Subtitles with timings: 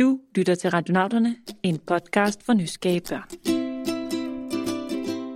[0.00, 3.28] Du lytter til Radionauterne, en podcast for nysgerrige børn.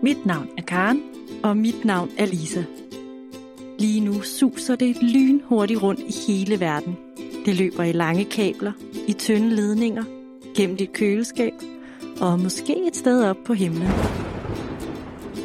[0.02, 1.02] Mit navn er Karen.
[1.42, 2.64] Og mit navn er Lisa.
[3.78, 6.96] Lige nu suser det lynhurtigt rundt i hele verden.
[7.46, 8.72] Det løber i lange kabler,
[9.08, 10.04] i tynde ledninger,
[10.56, 11.54] gennem dit køleskab
[12.20, 13.88] og måske et sted op på himlen.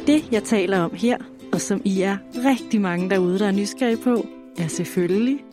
[0.06, 1.18] Det, jeg taler om her,
[1.52, 4.26] og som I er rigtig mange derude, der er nysgerrige på,
[4.58, 5.44] er selvfølgelig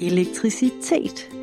[0.00, 1.39] elektricitet.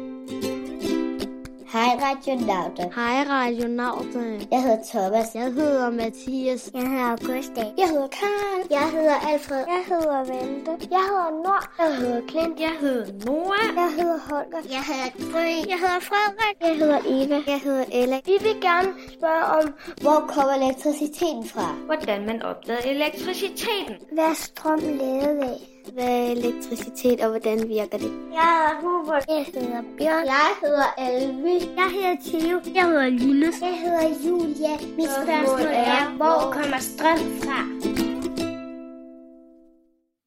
[1.77, 2.87] Hej Radionauter.
[2.95, 4.47] Hej Radionauter.
[4.51, 5.35] Jeg hedder Thomas.
[5.35, 6.71] Jeg hedder Mathias.
[6.73, 7.61] Jeg hedder Augusta.
[7.77, 8.63] Jeg hedder Karen.
[8.69, 9.63] Jeg hedder Alfred.
[9.75, 10.71] Jeg hedder Vente.
[10.95, 11.65] Jeg hedder Nord.
[11.79, 12.59] Jeg hedder Klint.
[12.59, 13.67] Jeg hedder Noah.
[13.81, 14.61] Jeg hedder Holger.
[14.75, 15.49] Jeg hedder Gry.
[15.71, 16.55] Jeg hedder Frederik.
[16.61, 17.37] Jeg hedder Eva.
[17.53, 18.17] Jeg hedder Ella.
[18.25, 19.65] Vi vil gerne spørge om,
[20.01, 21.67] hvor kommer elektriciteten fra?
[21.85, 23.95] Hvordan man opdagede elektriciteten.
[24.11, 25.76] Hvad er strøm lavet af?
[25.93, 28.11] Hvad er elektricitet, og hvordan virker det?
[28.37, 29.25] Jeg hedder Hubert.
[29.27, 30.25] Jeg hedder Bjørn.
[30.25, 31.57] Jeg hedder Elvi.
[31.79, 32.73] Jeg hedder Theo.
[32.75, 33.55] Jeg hedder Linus.
[33.61, 34.75] Jeg hedder Julia.
[34.97, 37.59] Mit Spørgsmålet er, hvor kommer strøm fra?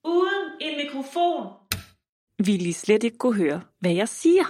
[0.04, 1.46] Uden en mikrofon
[2.46, 4.44] vil I slet ikke kunne høre, hvad jeg siger.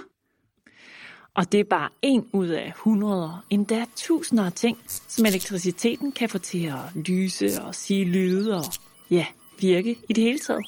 [1.35, 6.29] Og det er bare en ud af hundreder, endda tusinder af ting, som elektriciteten kan
[6.29, 8.63] få til at lyse og sige lyde og
[9.11, 9.25] ja,
[9.59, 10.65] virke i det hele taget.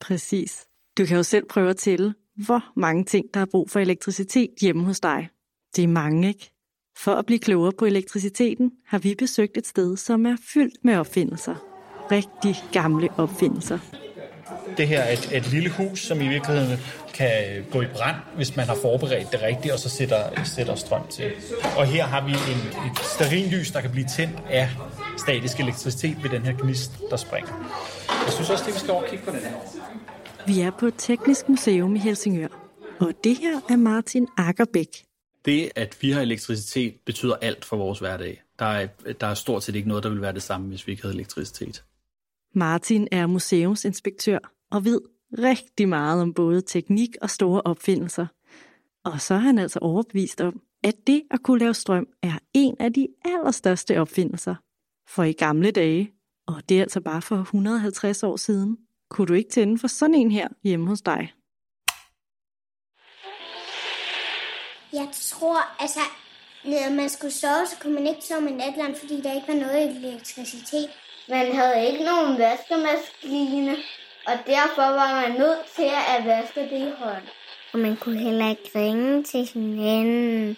[0.00, 0.66] Præcis.
[0.98, 4.50] Du kan jo selv prøve at tælle, hvor mange ting, der er brug for elektricitet
[4.60, 5.28] hjemme hos dig.
[5.76, 6.50] Det er mange, ikke?
[6.96, 10.96] For at blive klogere på elektriciteten, har vi besøgt et sted, som er fyldt med
[10.96, 11.54] opfindelser.
[12.10, 13.78] Rigtig gamle opfindelser.
[14.76, 16.78] Det her er et, et lille hus, som i virkeligheden
[17.14, 21.06] kan gå i brand, hvis man har forberedt det rigtigt, og så sætter, sætter strøm
[21.08, 21.30] til.
[21.76, 24.68] Og her har vi en, et sterinlys, der kan blive tændt af
[25.18, 27.52] statisk elektricitet ved den her gnist, der springer.
[28.26, 29.54] Jeg synes også, det vi skal over og kigge på den her.
[30.46, 32.48] Vi er på et teknisk museum i Helsingør.
[33.00, 35.04] Og det her er Martin Akkerbæk.
[35.44, 38.42] Det, at vi har elektricitet, betyder alt for vores hverdag.
[38.58, 38.86] Der er,
[39.20, 41.14] der er stort set ikke noget, der vil være det samme, hvis vi ikke havde
[41.14, 41.84] elektricitet.
[42.54, 44.38] Martin er museumsinspektør
[44.70, 45.00] og ved
[45.38, 48.26] rigtig meget om både teknik og store opfindelser.
[49.04, 52.76] Og så er han altså overbevist om, at det at kunne lave strøm er en
[52.80, 54.54] af de allerstørste opfindelser.
[55.08, 56.12] For i gamle dage,
[56.46, 58.78] og det er altså bare for 150 år siden,
[59.10, 61.32] kunne du ikke tænde for sådan en her hjemme hos dig.
[64.92, 66.00] Jeg tror, altså,
[66.64, 69.54] når man skulle sove, så kunne man ikke sove med natland, fordi der ikke var
[69.54, 70.90] noget elektricitet.
[71.30, 73.76] Man havde ikke nogen vaskemaskine,
[74.26, 77.22] og derfor var man nødt til at vaske det i hånd.
[77.72, 80.56] Og man kunne heller ikke ringe til hinanden.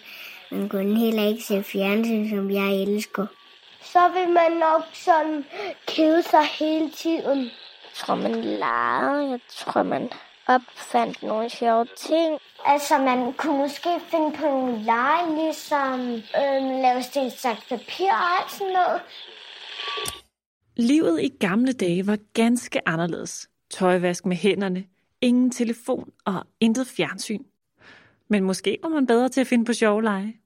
[0.51, 3.25] Man kunne heller ikke se fjernsyn, som jeg elsker.
[3.81, 5.45] Så vil man nok sådan
[5.87, 7.39] kede sig hele tiden.
[7.39, 9.31] Jeg tror, man legede.
[9.31, 10.11] Jeg tror, man
[10.47, 12.39] opfandt nogle sjove ting.
[12.65, 18.41] Altså, man kunne måske finde på nogle lege, ligesom øhm, lave sten, saks, papir og
[18.41, 19.01] alt sådan noget.
[20.75, 23.49] Livet i gamle dage var ganske anderledes.
[23.69, 24.85] Tøjvask med hænderne,
[25.21, 27.43] ingen telefon og intet fjernsyn.
[28.29, 30.37] Men måske var man bedre til at finde på sjove lege.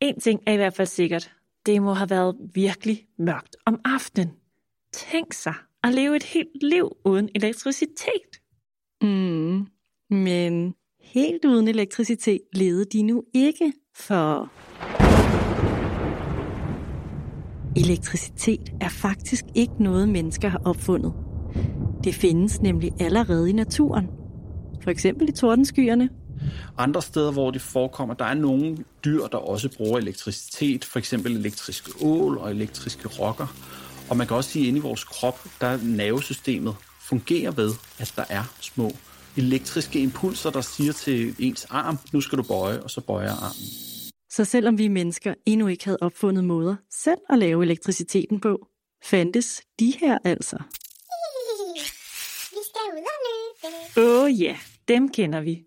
[0.00, 1.32] En ting er i hvert fald sikkert.
[1.66, 4.30] Det må have været virkelig mørkt om aftenen.
[4.92, 8.40] Tænk sig at leve et helt liv uden elektricitet.
[9.02, 9.66] Mm,
[10.10, 14.50] men helt uden elektricitet levede de nu ikke, for
[17.76, 21.12] elektricitet er faktisk ikke noget, mennesker har opfundet.
[22.04, 24.06] Det findes nemlig allerede i naturen.
[24.82, 26.08] For eksempel i tordenskyerne.
[26.78, 31.36] Andre steder, hvor det forekommer, der er nogle dyr, der også bruger elektricitet, for eksempel
[31.36, 33.46] elektriske ål og elektriske rokker.
[34.10, 36.74] Og man kan også sige, at inde i vores krop, der er nervesystemet
[37.06, 38.92] fungerer ved, at der er små
[39.36, 43.85] elektriske impulser, der siger til ens arm, nu skal du bøje, og så bøjer armen.
[44.36, 48.68] Så selvom vi mennesker endnu ikke havde opfundet måder selv at lave elektriciteten på,
[49.04, 50.56] fandtes de her altså.
[52.50, 54.08] Vi skal ud og løbe.
[54.08, 54.56] Åh oh, ja,
[54.88, 55.64] dem kender vi.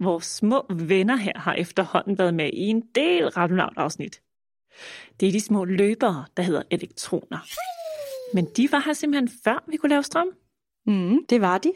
[0.00, 4.22] Vores små venner her har efterhånden været med i en del radionaut-afsnit.
[5.20, 7.38] Det er de små løbere, der hedder elektroner.
[8.34, 10.28] Men de var her simpelthen før vi kunne lave strøm.
[10.86, 11.72] Mm, det var de.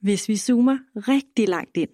[0.00, 1.90] Hvis vi zoomer rigtig langt ind,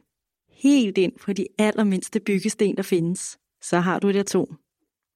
[0.50, 4.58] helt ind på de allermindste byggesten, der findes, så har du et atom.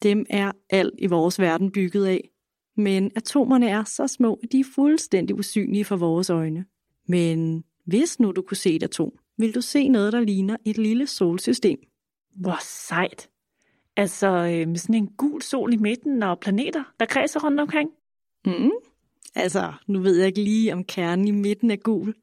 [0.02, 2.30] Dem er alt i vores verden bygget af.
[2.76, 6.64] Men atomerne er så små, at de er fuldstændig usynlige for vores øjne.
[7.08, 10.78] Men hvis nu du kunne se et atom, vil du se noget, der ligner et
[10.78, 11.78] lille solsystem.
[12.36, 13.30] Hvor sejt.
[13.96, 17.90] Altså øh, med sådan en gul sol i midten og planeter, der kredser rundt omkring.
[18.46, 18.70] Mm.
[19.34, 22.14] Altså, nu ved jeg ikke lige, om kernen i midten er gul.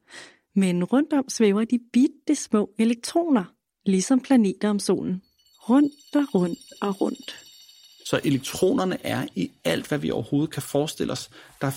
[0.54, 3.44] Men rundt om svæver de bitte små elektroner,
[3.86, 5.22] ligesom planeter om solen.
[5.68, 7.36] Rundt og rundt og rundt.
[8.04, 11.30] Så elektronerne er i alt, hvad vi overhovedet kan forestille os.
[11.60, 11.70] Der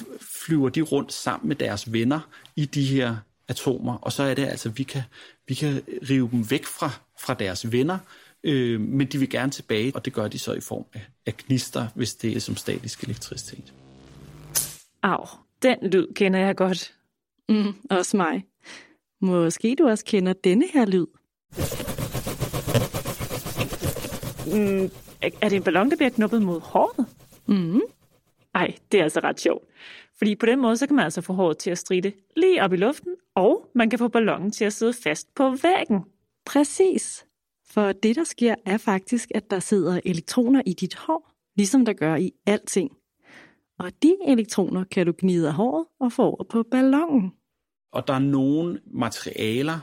[0.46, 2.20] flyver de rundt sammen med deres venner
[2.56, 3.16] i de her
[3.48, 5.02] atomer, og så er det altså, vi kan,
[5.48, 6.90] vi kan rive dem væk fra,
[7.20, 7.98] fra deres venner,
[8.44, 11.38] øh, men de vil gerne tilbage, og det gør de så i form af, af
[11.38, 13.74] gnister, hvis det er som statisk elektricitet.
[15.04, 15.26] Au,
[15.62, 16.94] den lyd kender jeg godt.
[17.50, 18.46] Mm, også mig.
[19.22, 21.06] Måske du også kender denne her lyd.
[24.56, 24.90] Mm,
[25.22, 27.08] er det en ballon, der bliver knuppet mod håret?
[27.48, 27.82] Mm.
[28.56, 29.64] Ej, det er altså ret sjovt.
[30.18, 32.74] Fordi på den måde, så kan man altså få håret til at stride lige op
[32.74, 36.04] i luften, og man kan få ballonen til at sidde fast på væggen.
[36.46, 37.26] Præcis.
[37.68, 41.94] For det, der sker, er faktisk, at der sidder elektroner i dit hår, ligesom der
[41.94, 42.92] gør i alting.
[43.80, 47.34] Og de elektroner kan du gnide af håret og få over på ballonen.
[47.92, 49.80] Og der er nogle materialer,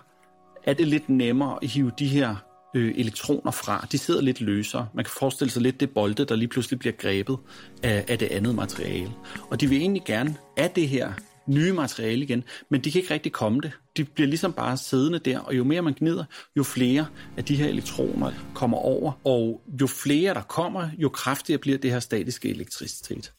[0.65, 3.87] er det lidt nemmere at hive de her øh, elektroner fra.
[3.93, 4.89] De sidder lidt løsere.
[4.95, 7.39] Man kan forestille sig lidt det bolde, der lige pludselig bliver grebet
[7.83, 9.13] af, af det andet materiale.
[9.51, 11.13] Og de vil egentlig gerne af det her
[11.47, 13.73] nye materiale igen, men de kan ikke rigtig komme det.
[13.97, 16.25] De bliver ligesom bare siddende der, og jo mere man gnider,
[16.57, 21.59] jo flere af de her elektroner kommer over, og jo flere der kommer, jo kraftigere
[21.59, 23.33] bliver det her statiske elektricitet.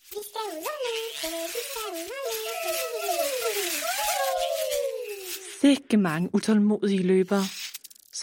[5.62, 7.44] Sikke mange utålmodige løbere.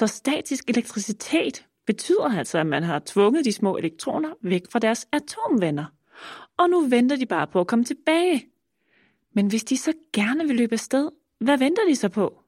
[0.01, 5.09] Så statisk elektricitet betyder altså, at man har tvunget de små elektroner væk fra deres
[5.13, 5.85] atomvenner.
[6.59, 8.47] Og nu venter de bare på at komme tilbage.
[9.35, 11.11] Men hvis de så gerne vil løbe afsted,
[11.41, 12.43] hvad venter de så på?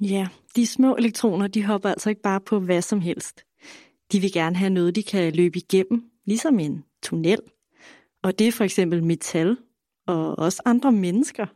[0.00, 3.44] Ja, de små elektroner, de hopper altså ikke bare på hvad som helst.
[4.12, 7.40] De vil gerne have noget, de kan løbe igennem, ligesom en tunnel.
[8.22, 9.56] Og det er for eksempel metal
[10.06, 11.46] og også andre mennesker.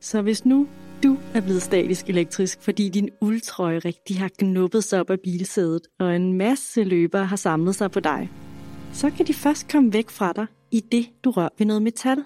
[0.00, 0.68] Så hvis nu
[1.06, 5.82] du er blevet statisk elektrisk, fordi din uldtrøje rigtig har knuppet sig op af bilsædet,
[5.98, 8.30] og en masse løbere har samlet sig på dig,
[8.92, 12.24] så kan de først komme væk fra dig, i det du rører ved noget metal.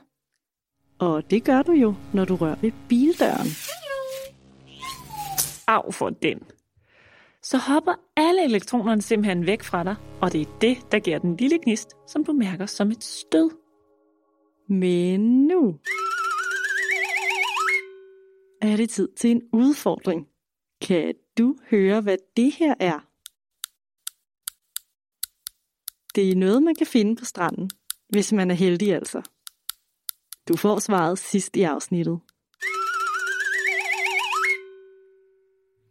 [0.98, 3.48] Og det gør du jo, når du rører ved bildøren.
[5.68, 6.38] Af for den.
[7.42, 11.36] Så hopper alle elektronerne simpelthen væk fra dig, og det er det, der giver den
[11.36, 13.50] lille gnist, som du mærker som et stød.
[14.68, 15.74] Men nu
[18.60, 20.26] er det tid til en udfordring.
[20.80, 23.00] Kan du høre, hvad det her er?
[26.14, 27.70] Det er noget, man kan finde på stranden,
[28.08, 29.22] hvis man er heldig altså.
[30.48, 32.20] Du får svaret sidst i afsnittet.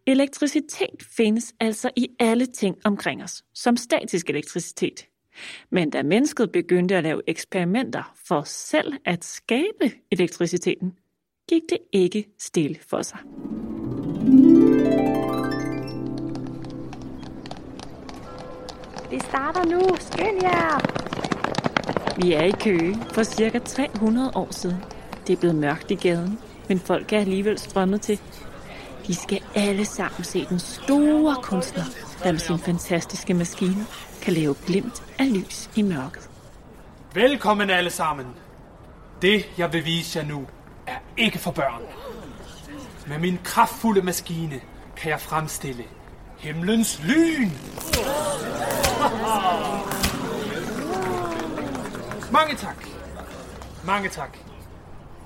[0.07, 5.07] Elektricitet findes altså i alle ting omkring os, som statisk elektricitet.
[5.71, 10.93] Men da mennesket begyndte at lave eksperimenter for selv at skabe elektriciteten,
[11.49, 13.19] gik det ikke stille for sig.
[19.11, 19.81] Det starter nu.
[19.99, 20.79] Skynd jer!
[22.21, 24.77] Vi er i Køge for cirka 300 år siden.
[25.27, 28.19] Det er blevet mørkt i gaden, men folk er alligevel strømmet til.
[29.07, 31.83] De skal alle sammen se den store kunstner,
[32.23, 33.85] der med sin fantastiske maskine
[34.21, 36.29] kan lave glimt af lys i mørket.
[37.13, 38.25] Velkommen alle sammen.
[39.21, 40.47] Det, jeg vil vise jer nu,
[41.19, 41.81] ikke for børn.
[43.07, 44.61] Med min kraftfulde maskine
[44.97, 45.83] kan jeg fremstille
[46.37, 47.49] himlens lyn.
[52.31, 52.85] Mange tak.
[53.85, 54.37] Mange tak.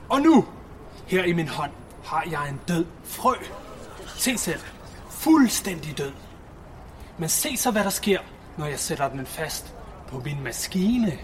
[0.09, 0.45] Og nu,
[1.07, 1.71] her i min hånd,
[2.05, 3.33] har jeg en død frø.
[4.17, 4.59] Se selv.
[5.09, 6.11] Fuldstændig død.
[7.17, 8.19] Men se så, hvad der sker,
[8.57, 9.73] når jeg sætter den fast
[10.07, 11.19] på min maskine.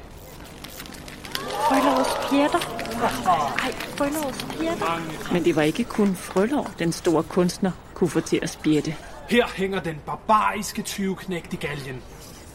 [1.68, 2.79] Frølås pjætter.
[3.04, 5.02] Ej, frølås pjætter.
[5.34, 8.96] Men det var ikke kun Frølov, den store kunstner, kunne få til at spjætte.
[9.30, 12.02] Her hænger den barbariske tyveknægt i galgen.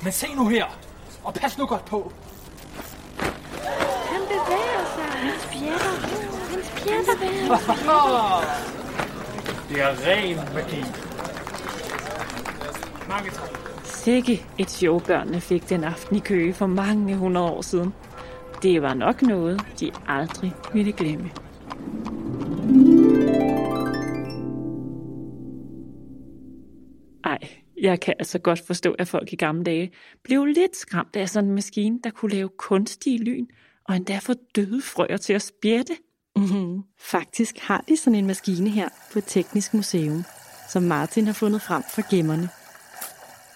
[0.02, 0.64] Men se nu her,
[1.24, 2.12] og pas nu godt på.
[4.08, 5.18] Han bevæger sig.
[5.18, 6.08] Hans pjætter.
[6.50, 7.76] Hans pjætter bevæger sig.
[9.68, 10.84] Det er ren magi.
[13.08, 13.48] Mange tak.
[13.84, 17.94] Sikke et show, børnene fik den aften i Køge for mange hundrede år siden.
[18.62, 21.30] Det var nok noget, de aldrig ville glemme.
[27.24, 27.38] Ej,
[27.82, 29.90] jeg kan altså godt forstå, at folk i gamle dage
[30.24, 33.46] blev lidt skræmt af sådan en maskine, der kunne lave kunstige lyn,
[33.88, 35.96] og endda få døde frøer til at spjætte.
[36.36, 36.82] Mm-hmm.
[37.00, 40.24] Faktisk har de sådan en maskine her på et teknisk museum,
[40.68, 42.48] som Martin har fundet frem fra gemmerne.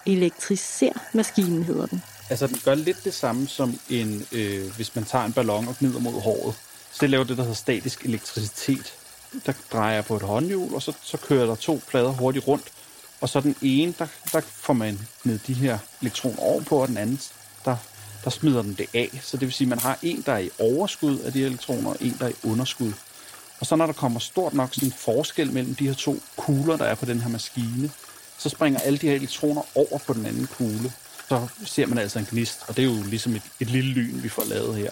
[0.07, 2.01] Elektriser maskinen hedder den.
[2.29, 5.75] Altså, den gør lidt det samme som en, øh, hvis man tager en ballon og
[5.79, 6.55] gnider mod håret.
[6.91, 8.93] Så det laver det, der hedder statisk elektricitet.
[9.45, 12.71] Der drejer jeg på et håndhjul, og så, så kører der to plader hurtigt rundt,
[13.21, 16.87] Og så den ene, der, der får man ned de her elektroner over på, og
[16.87, 17.21] den anden,
[17.65, 17.77] der,
[18.23, 19.19] der smider den det af.
[19.23, 21.47] Så det vil sige, at man har en, der er i overskud af de her
[21.47, 22.93] elektroner, og en, der er i underskud.
[23.59, 26.77] Og så når der kommer stort nok sådan en forskel mellem de her to kugler,
[26.77, 27.91] der er på den her maskine,
[28.37, 30.93] så springer alle de her elektroner over på den anden kugle.
[31.29, 34.23] Så ser man altså en gnist, og det er jo ligesom et, et lille lyn,
[34.23, 34.91] vi får lavet her.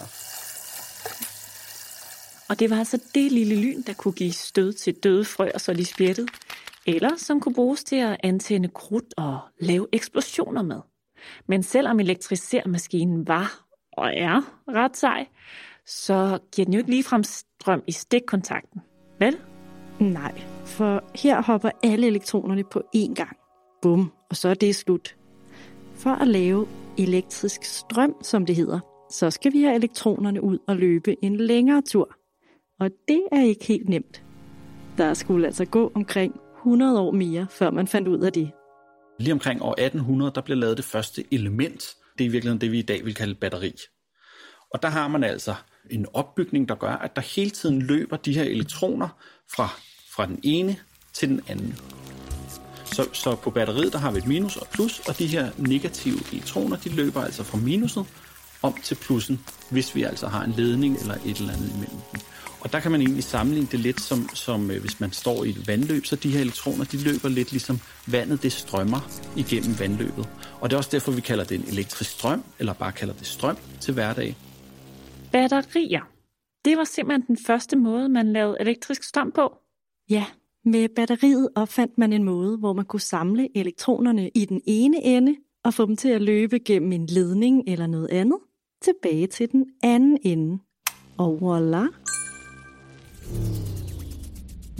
[2.48, 5.72] Og det var altså det lille lyn, der kunne give stød til døde frøer, så
[5.72, 6.28] de spjættede,
[6.86, 10.80] eller som kunne bruges til at antænde krudt og lave eksplosioner med.
[11.46, 15.26] Men selvom elektrisermaskinen var og er ret sej,
[15.86, 18.80] så giver den jo ikke ligefrem strøm i stikkontakten,
[19.18, 19.36] vel?
[20.00, 23.36] Nej, for her hopper alle elektronerne på én gang.
[23.82, 25.17] Bum, og så er det slut.
[25.98, 26.66] For at lave
[26.98, 31.82] elektrisk strøm, som det hedder, så skal vi have elektronerne ud og løbe en længere
[31.82, 32.16] tur.
[32.80, 34.22] Og det er ikke helt nemt.
[34.98, 38.50] Der skulle altså gå omkring 100 år mere, før man fandt ud af det.
[39.20, 41.84] Lige omkring år 1800, der blev lavet det første element.
[42.18, 43.72] Det er i virkeligheden det, vi i dag vil kalde batteri.
[44.70, 45.54] Og der har man altså
[45.90, 49.08] en opbygning, der gør, at der hele tiden løber de her elektroner
[49.56, 49.68] fra,
[50.16, 50.76] fra den ene
[51.12, 51.74] til den anden.
[52.92, 56.18] Så, så på batteriet, der har vi et minus og plus, og de her negative
[56.32, 58.06] elektroner, de løber altså fra minuset
[58.62, 59.40] om til plussen,
[59.70, 62.20] hvis vi altså har en ledning eller et eller andet imellem dem.
[62.60, 65.48] Og der kan man egentlig sammenligne det lidt som, som øh, hvis man står i
[65.48, 69.00] et vandløb, så de her elektroner, de løber lidt ligesom vandet, det strømmer
[69.36, 70.28] igennem vandløbet.
[70.60, 73.26] Og det er også derfor, vi kalder det en elektrisk strøm, eller bare kalder det
[73.26, 74.36] strøm til hverdag.
[75.32, 76.02] Batterier.
[76.64, 79.56] Det var simpelthen den første måde, man lavede elektrisk strøm på.
[80.10, 80.24] Ja,
[80.70, 85.36] med batteriet opfandt man en måde, hvor man kunne samle elektronerne i den ene ende
[85.64, 88.38] og få dem til at løbe gennem en ledning eller noget andet
[88.82, 90.58] tilbage til den anden ende.
[91.18, 91.86] Og voilà!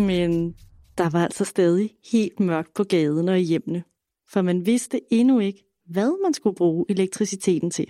[0.02, 0.54] Men
[0.98, 3.82] der var altså stadig helt mørkt på gaden og i hjemmene,
[4.30, 7.86] for man vidste endnu ikke, hvad man skulle bruge elektriciteten til.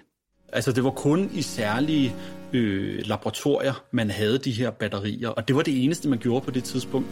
[0.52, 2.14] Altså det var kun i særlige
[2.52, 6.50] øh, laboratorier, man havde de her batterier, og det var det eneste, man gjorde på
[6.50, 7.08] det tidspunkt.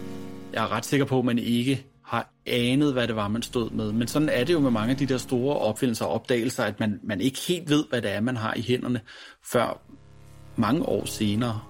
[0.57, 3.71] Jeg er ret sikker på, at man ikke har anet, hvad det var, man stod
[3.71, 3.93] med.
[3.93, 6.81] Men sådan er det jo med mange af de der store opfindelser og opdagelser, at
[6.81, 9.01] man, man ikke helt ved, hvad det er, man har i hænderne,
[9.45, 9.83] før
[10.57, 11.61] mange år senere.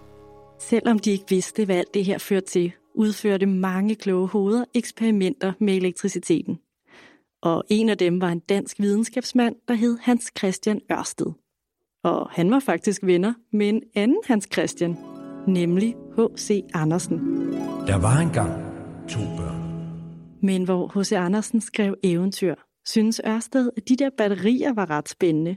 [0.61, 5.53] Selvom de ikke vidste, hvad alt det her førte til, udførte mange kloge hoveder eksperimenter
[5.61, 6.59] med elektriciteten.
[7.43, 11.33] Og en af dem var en dansk videnskabsmand, der hed Hans Christian Ørsted.
[12.05, 14.97] Og han var faktisk venner med en anden Hans Christian,
[15.49, 16.65] nemlig H.C.
[16.75, 17.19] Andersen.
[17.87, 18.66] Der var engang
[19.09, 19.77] to børn.
[20.43, 21.13] Men hvor H.C.
[21.13, 22.55] Andersen skrev eventyr,
[22.87, 25.57] synes Ørsted, at de der batterier var ret spændende.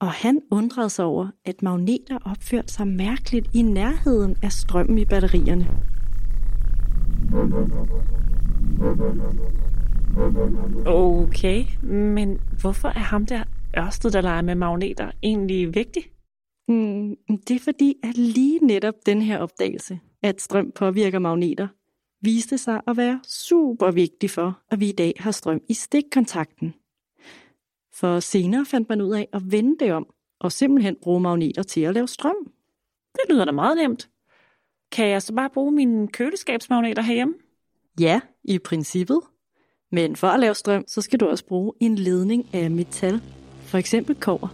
[0.00, 5.04] Og han undrede sig over, at magneter opførte sig mærkeligt i nærheden af strømmen i
[5.04, 5.66] batterierne.
[10.86, 13.44] Okay, men hvorfor er ham der
[13.78, 16.02] Ørsted, der leger med magneter, egentlig vigtig?
[16.68, 17.16] Hmm,
[17.48, 21.68] det er fordi, at lige netop den her opdagelse, at strøm påvirker magneter,
[22.26, 26.74] viste sig at være super vigtig for, at vi i dag har strøm i stikkontakten.
[27.94, 30.06] For senere fandt man ud af at vende det om,
[30.40, 32.36] og simpelthen bruge magneter til at lave strøm.
[33.12, 34.08] Det lyder da meget nemt.
[34.92, 37.34] Kan jeg så bare bruge mine køleskabsmagneter herhjemme?
[38.00, 39.20] Ja, i princippet.
[39.92, 43.20] Men for at lave strøm, så skal du også bruge en ledning af metal,
[43.60, 44.48] for eksempel kover.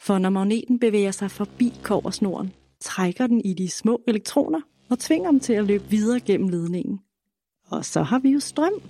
[0.00, 4.60] For når magneten bevæger sig forbi koversnoren, trækker den i de små elektroner
[4.92, 7.00] og tvinger dem til at løbe videre gennem ledningen.
[7.66, 8.82] Og så har vi jo strøm.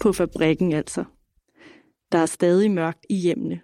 [0.00, 1.04] På fabrikken altså.
[2.12, 3.60] Der er stadig mørkt i hjemmene.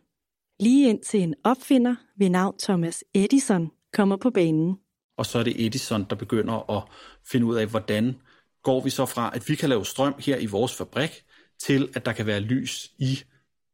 [0.61, 4.79] Lige indtil en opfinder ved navn Thomas Edison kommer på banen.
[5.17, 6.83] Og så er det Edison, der begynder at
[7.25, 8.17] finde ud af, hvordan
[8.63, 11.11] går vi så fra, at vi kan lave strøm her i vores fabrik,
[11.59, 13.19] til at der kan være lys i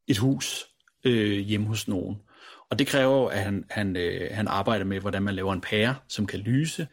[0.07, 0.67] et hus
[1.05, 2.17] øh, hjemme hos nogen.
[2.73, 5.61] Og det kræver jo, at han, han, øh, han arbejder med, hvordan man laver en
[5.61, 6.87] pære, som kan lyse,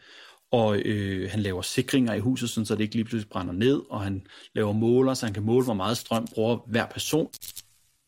[0.52, 3.82] og øh, han laver sikringer i huset, sådan, så det ikke lige pludselig brænder ned,
[3.90, 4.22] og han
[4.54, 7.30] laver måler, så han kan måle, hvor meget strøm bruger hver person.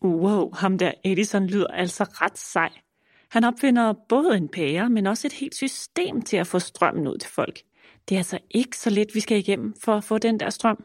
[0.03, 2.69] Wow, ham der Edison lyder altså ret sej.
[3.29, 7.17] Han opfinder både en pære, men også et helt system til at få strømmen ud
[7.17, 7.59] til folk.
[8.09, 10.83] Det er altså ikke så lidt, vi skal igennem for at få den der strøm.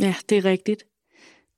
[0.00, 0.84] Ja, det er rigtigt.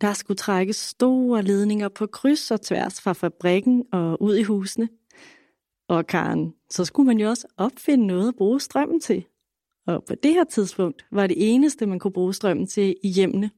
[0.00, 4.88] Der skulle trækkes store ledninger på kryds og tværs fra fabrikken og ud i husene.
[5.88, 9.24] Og Karen, så skulle man jo også opfinde noget at bruge strømmen til.
[9.86, 13.50] Og på det her tidspunkt var det eneste, man kunne bruge strømmen til i hjemmene.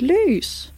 [0.00, 0.74] Lys.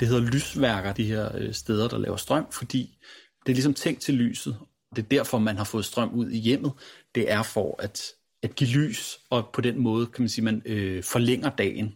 [0.00, 2.98] Det hedder lysværker, de her øh, steder, der laver strøm, fordi
[3.46, 4.56] det er ligesom tænkt til lyset.
[4.96, 6.72] Det er derfor, man har fået strøm ud i hjemmet.
[7.14, 8.02] Det er for, at
[8.42, 11.94] at give lys, og på den måde, kan man sige, man øh, forlænger dagen.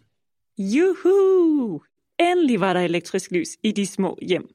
[0.58, 1.80] Juhu!
[2.18, 4.48] Endelig var der elektrisk lys i de små hjem.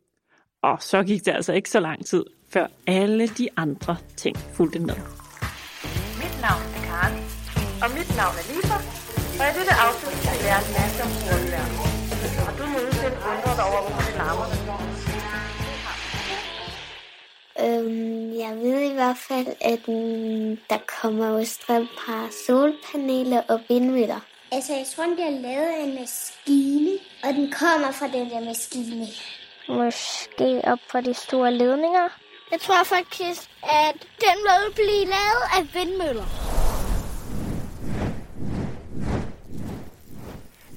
[0.63, 4.80] Og så gik det altså ikke så lang tid, før alle de andre ting fulgte
[4.80, 4.96] med.
[6.22, 7.16] Mit navn er Karen,
[7.84, 8.77] og mit navn er Lisa,
[9.39, 11.66] og i dette afsnit skal vi lære en masse om sortevejr.
[12.48, 14.48] Og du nogensinde undret dig over, hvorfor det larmer.
[17.63, 23.60] Øhm, jeg ved i hvert fald, at mm, der kommer jo strøm fra solpaneler og
[23.70, 24.22] vindmøller.
[24.51, 26.92] Altså, jeg tror, den bliver lavet af en maskine,
[27.24, 29.08] og den kommer fra den der maskine.
[29.68, 32.08] Måske op fra de store ledninger.
[32.51, 36.25] Jeg tror faktisk, at den vil blive lavet af vindmøller.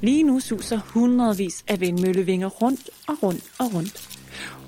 [0.03, 4.09] Lige nu suser hundredvis af vindmøllevinger rundt og rundt og rundt.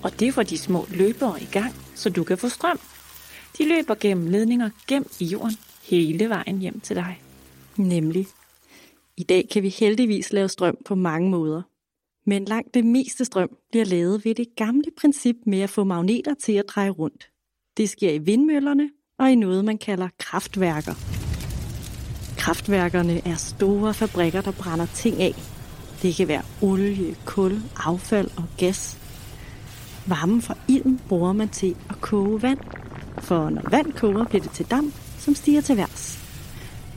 [0.03, 2.81] Og det får de små løbere i gang, så du kan få strøm.
[3.59, 7.23] De løber gennem ledninger gemt i jorden hele vejen hjem til dig.
[7.77, 8.27] Nemlig.
[9.17, 11.63] I dag kan vi heldigvis lave strøm på mange måder.
[12.27, 16.35] Men langt det meste strøm bliver lavet ved det gamle princip med at få magneter
[16.35, 17.31] til at dreje rundt.
[17.77, 20.95] Det sker i vindmøllerne og i noget, man kalder kraftværker.
[22.39, 25.35] Kraftværkerne er store fabrikker, der brænder ting af.
[26.03, 28.99] Det kan være olie, kul, affald og gas.
[30.07, 32.59] Varmen fra ilden bruger man til at koge vand.
[33.19, 36.19] For når vand koger, bliver det til damp, som stiger til værs.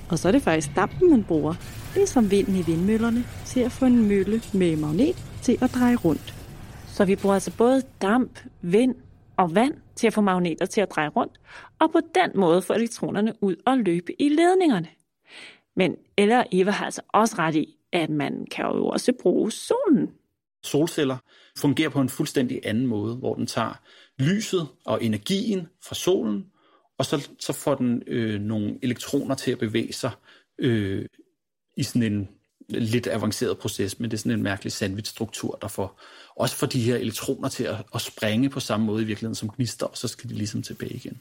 [0.10, 1.54] Og så er det faktisk dampen, man bruger,
[1.96, 6.34] ligesom vinden i vindmøllerne, til at få en mølle med magnet til at dreje rundt.
[6.88, 8.96] Så vi bruger altså både damp, vind
[9.38, 11.40] og vand til at få magneter til at dreje rundt,
[11.80, 14.88] og på den måde få elektronerne ud og løbe i ledningerne.
[15.76, 19.52] Men Ella og Eva har altså også ret i, at man kan jo også bruge
[19.52, 20.10] solen.
[20.64, 21.18] Solceller
[21.58, 23.82] fungerer på en fuldstændig anden måde, hvor den tager
[24.20, 26.46] lyset og energien fra solen,
[26.98, 30.12] og så, så får den øh, nogle elektroner til at bevæge sig
[30.60, 31.06] øh,
[31.76, 32.30] i sådan en
[32.70, 36.00] lidt avanceret proces, men det er sådan en mærkelig sandwich-struktur, der får
[36.36, 39.50] også får de her elektroner til at, at springe på samme måde i virkeligheden som
[39.50, 41.20] gnister, og så skal de ligesom tilbage igen.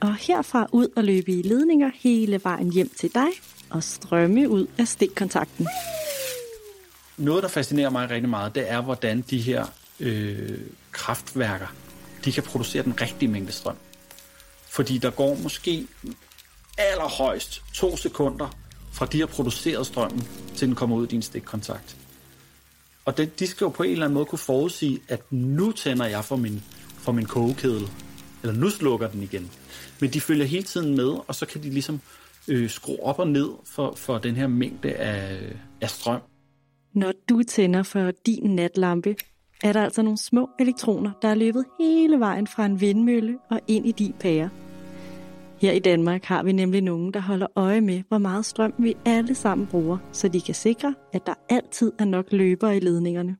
[0.00, 3.28] Og herfra ud og løbe i ledninger hele vejen hjem til dig
[3.70, 5.66] og strømme ud af stikkontakten.
[7.16, 9.66] Noget, der fascinerer mig rigtig meget, det er, hvordan de her
[10.00, 10.58] øh,
[10.92, 11.74] kraftværker,
[12.24, 13.76] de kan producere den rigtige mængde strøm.
[14.68, 15.86] Fordi der går måske
[16.78, 18.58] allerhøjst to sekunder
[18.98, 21.96] fra de har produceret strømmen, til den kommer ud i din stikkontakt.
[23.04, 26.06] Og det, de skal jo på en eller anden måde kunne forudsige, at nu tænder
[26.06, 26.62] jeg for min,
[26.98, 27.88] for min kogekedel,
[28.42, 29.50] eller nu slukker den igen.
[30.00, 32.00] Men de følger hele tiden med, og så kan de ligesom
[32.48, 35.38] øh, skrue op og ned for, for den her mængde af,
[35.80, 36.20] af strøm.
[36.94, 39.16] Når du tænder for din natlampe,
[39.62, 43.60] er der altså nogle små elektroner, der er løbet hele vejen fra en vindmølle og
[43.68, 44.50] ind i din pære.
[45.60, 48.94] Her i Danmark har vi nemlig nogen, der holder øje med, hvor meget strøm vi
[49.04, 53.36] alle sammen bruger, så de kan sikre, at der altid er nok løbere i ledningerne.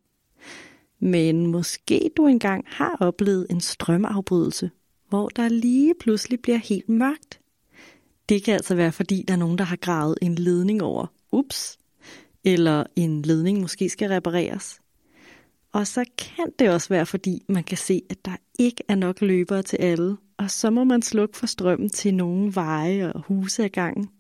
[1.01, 4.71] Men måske du engang har oplevet en strømafbrydelse,
[5.09, 7.41] hvor der lige pludselig bliver helt mørkt.
[8.29, 11.07] Det kan altså være, fordi der er nogen, der har gravet en ledning over.
[11.33, 11.79] Ups.
[12.45, 14.81] Eller en ledning måske skal repareres.
[15.73, 19.21] Og så kan det også være, fordi man kan se, at der ikke er nok
[19.21, 23.65] løbere til alle, og så må man slukke for strømmen til nogle veje og huse
[23.65, 24.11] ad gangen.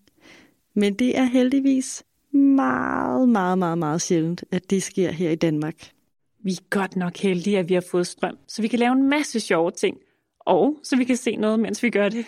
[0.74, 5.90] Men det er heldigvis meget, meget, meget, meget sjældent, at det sker her i Danmark.
[6.44, 9.08] Vi er godt nok heldige, at vi har fået strøm, så vi kan lave en
[9.08, 9.96] masse sjove ting,
[10.40, 12.26] og så vi kan se noget, mens vi gør det.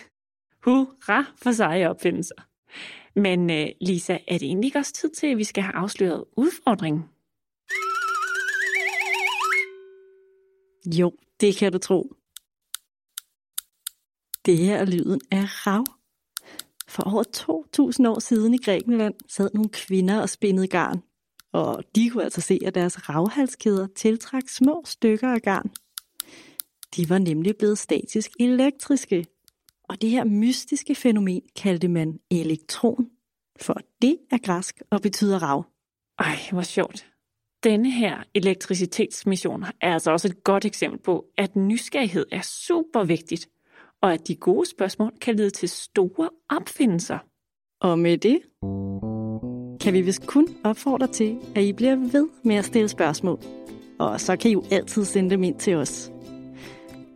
[0.65, 2.35] Hurra for seje opfindelser.
[3.15, 6.23] Men øh, Lisa, er det egentlig ikke også tid til, at vi skal have afsløret
[6.37, 7.03] udfordringen?
[10.85, 12.15] Jo, det kan du tro.
[14.45, 15.85] Det her er lyden af rav.
[16.87, 21.03] For over 2000 år siden i Grækenland sad nogle kvinder og spændede garn.
[21.51, 25.71] Og de kunne altså se, at deres ravhalskæder tiltrak små stykker af garn.
[26.95, 29.25] De var nemlig blevet statisk elektriske.
[29.83, 33.09] Og det her mystiske fænomen kaldte man elektron.
[33.59, 35.65] For det er græsk og betyder rav.
[36.19, 37.10] Ej, hvor sjovt.
[37.63, 43.49] Denne her elektricitetsmission er altså også et godt eksempel på, at nysgerrighed er super vigtigt,
[44.01, 47.17] og at de gode spørgsmål kan lede til store opfindelser.
[47.81, 48.39] Og med det
[49.81, 53.39] kan vi vist kun opfordre til, at I bliver ved med at stille spørgsmål.
[53.99, 56.11] Og så kan I jo altid sende dem ind til os.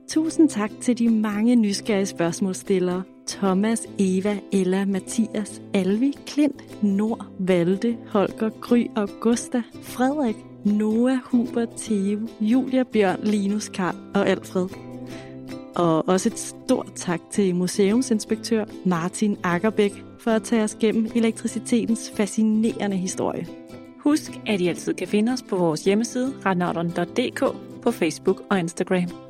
[0.08, 3.04] Tusind tak til de mange nysgerrige spørgsmålstillere.
[3.28, 12.20] Thomas, Eva, Ella, Mathias, Alvi, Klint, Nord, Valde, Holger, Gry, Augusta, Frederik, Noah, Hubert, Theo,
[12.42, 14.68] Julia, Bjørn, Linus, Karl og Alfred.
[15.76, 22.12] Og også et stort tak til museumsinspektør Martin Ackerbæk for at tage os gennem elektricitetens
[22.16, 23.48] fascinerende historie.
[24.00, 27.44] Husk, at I altid kan finde os på vores hjemmeside radnauteren.dk
[27.82, 29.25] på Facebook og Instagram.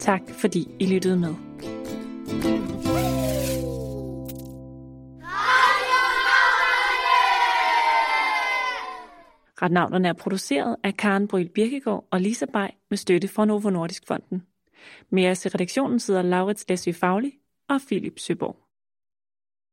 [0.00, 1.34] Tak fordi I lyttede med.
[9.62, 14.06] Retnavnerne er produceret af Karen Bryl Birkegaard og Lisa Bay med støtte fra Novo Nordisk
[14.06, 14.42] Fonden.
[15.10, 17.32] Med os i redaktionen sidder Laurits Læsø Fagli
[17.68, 18.69] og Philip Søborg.